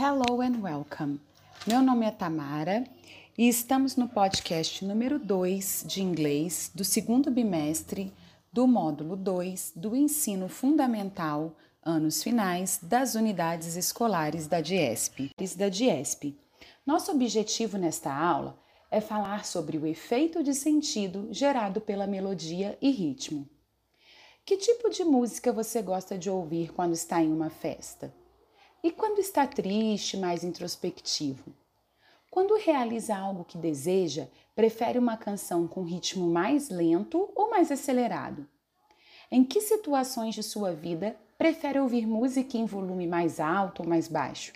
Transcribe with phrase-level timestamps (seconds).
[0.00, 1.18] Hello and welcome.
[1.66, 2.84] Meu nome é Tamara
[3.36, 8.12] e estamos no podcast número 2 de inglês do segundo bimestre
[8.52, 15.32] do módulo 2 do ensino fundamental anos finais das unidades escolares da DIESP.
[15.56, 16.38] Da DIESP.
[16.86, 18.56] Nosso objetivo nesta aula
[18.92, 23.48] é falar sobre o efeito de sentido gerado pela melodia e ritmo.
[24.44, 28.14] Que tipo de música você gosta de ouvir quando está em uma festa?
[28.82, 31.52] E quando está triste, mais introspectivo?
[32.30, 38.46] Quando realiza algo que deseja, prefere uma canção com ritmo mais lento ou mais acelerado?
[39.32, 44.06] Em que situações de sua vida prefere ouvir música em volume mais alto ou mais
[44.06, 44.52] baixo?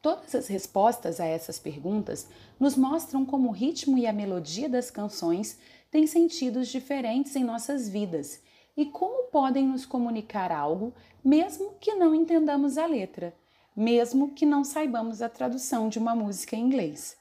[0.00, 2.28] Todas as respostas a essas perguntas
[2.60, 5.58] nos mostram como o ritmo e a melodia das canções
[5.90, 8.40] têm sentidos diferentes em nossas vidas
[8.76, 10.92] e como podem nos comunicar algo,
[11.24, 13.34] mesmo que não entendamos a letra,
[13.74, 17.16] mesmo que não saibamos a tradução de uma música em inglês.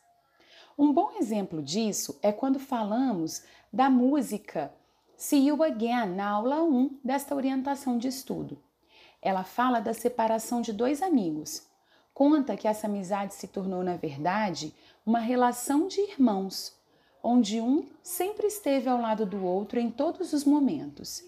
[0.77, 4.73] Um bom exemplo disso é quando falamos da música
[5.15, 8.61] See You Again na aula 1 desta orientação de estudo.
[9.21, 11.67] Ela fala da separação de dois amigos.
[12.13, 14.73] Conta que essa amizade se tornou, na verdade,
[15.05, 16.75] uma relação de irmãos,
[17.23, 21.23] onde um sempre esteve ao lado do outro em todos os momentos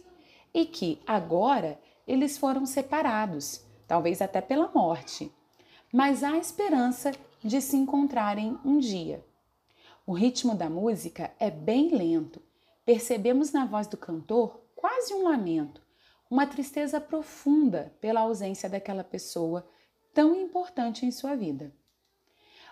[0.55, 5.29] e que agora eles foram separados, talvez até pela morte.
[5.91, 7.11] Mas há esperança
[7.43, 9.21] de se encontrarem um dia.
[10.07, 12.41] O ritmo da música é bem lento.
[12.85, 15.81] Percebemos na voz do cantor quase um lamento,
[16.29, 19.67] uma tristeza profunda pela ausência daquela pessoa
[20.13, 21.73] tão importante em sua vida.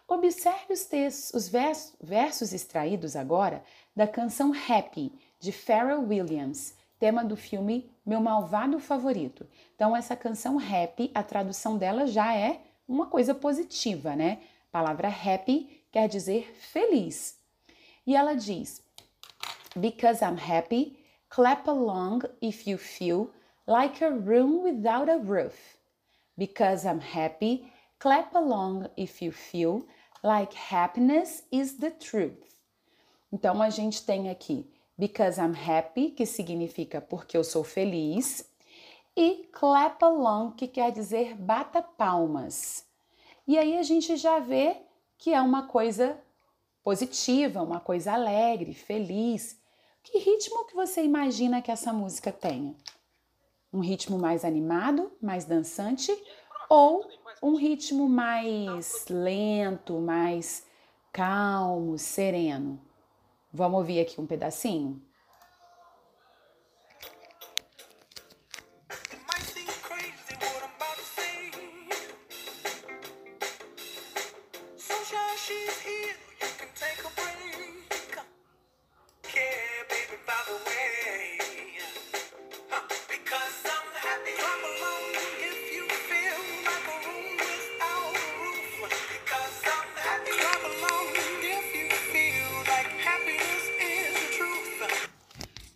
[0.08, 3.62] Observe os textos, os versos, versos extraídos agora
[3.94, 9.46] da canção Happy de Pharrell Williams, tema do filme Meu Malvado Favorito.
[9.76, 14.40] Então, essa canção happy, a tradução dela já é uma coisa positiva, né?
[14.70, 17.38] A palavra happy quer dizer feliz.
[18.08, 18.82] E ela diz:
[19.76, 20.98] Because I'm happy,
[21.28, 23.30] clap along if you feel
[23.68, 25.78] like a room without a roof.
[26.38, 29.86] Because I'm happy, clap along if you feel
[30.24, 32.56] like happiness is the truth.
[33.30, 34.66] Então a gente tem aqui
[34.98, 38.50] because I'm happy, que significa porque eu sou feliz,
[39.16, 42.86] e clap along, que quer dizer bata palmas.
[43.48, 44.78] E aí a gente já vê
[45.18, 46.20] que é uma coisa
[46.84, 49.60] positiva, uma coisa alegre, feliz.
[50.04, 52.76] Que ritmo que você imagina que essa música tenha?
[53.72, 56.12] Um ritmo mais animado, mais dançante
[56.70, 57.08] ou
[57.42, 60.66] um ritmo mais lento, mais
[61.12, 62.80] calmo, sereno?
[63.54, 65.02] Vamos ouvir aqui um pedacinho?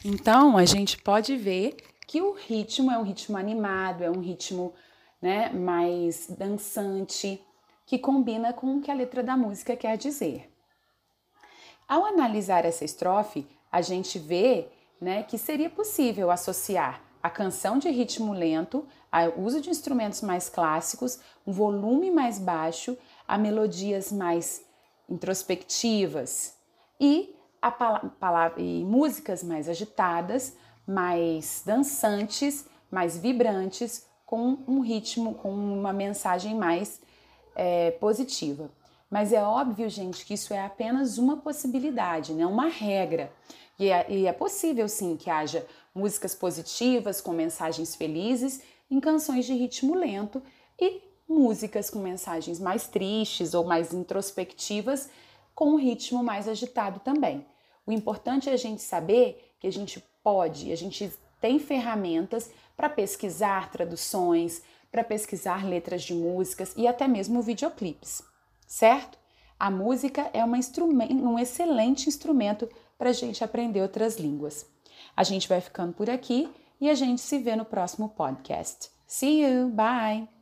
[0.09, 1.75] Então, a gente pode ver
[2.07, 4.73] que o ritmo é um ritmo animado, é um ritmo
[5.21, 7.43] né, mais dançante,
[7.85, 10.49] que combina com o que a letra da música quer dizer.
[11.85, 14.69] Ao analisar essa estrofe, a gente vê
[15.01, 20.47] né, que seria possível associar a canção de ritmo lento ao uso de instrumentos mais
[20.47, 22.97] clássicos, um volume mais baixo,
[23.27, 24.65] a melodias mais
[25.09, 26.55] introspectivas
[26.97, 35.51] e a palavra, e músicas mais agitadas, mais dançantes, mais vibrantes, com um ritmo, com
[35.53, 37.01] uma mensagem mais
[37.55, 38.69] é, positiva.
[39.09, 42.45] Mas é óbvio, gente, que isso é apenas uma possibilidade, não né?
[42.45, 43.31] uma regra.
[43.79, 45.65] E é, e é possível, sim, que haja
[45.95, 50.41] músicas positivas, com mensagens felizes, em canções de ritmo lento
[50.79, 55.09] e músicas com mensagens mais tristes ou mais introspectivas,
[55.57, 57.43] com um ritmo mais agitado também.
[57.83, 61.11] O importante é a gente saber que a gente pode, a gente
[61.41, 64.61] tem ferramentas para pesquisar traduções,
[64.91, 68.21] para pesquisar letras de músicas e até mesmo videoclipes,
[68.67, 69.17] certo?
[69.59, 74.63] A música é um excelente instrumento para a gente aprender outras línguas.
[75.15, 76.47] A gente vai ficando por aqui
[76.79, 78.91] e a gente se vê no próximo podcast.
[79.07, 80.36] See you, bye!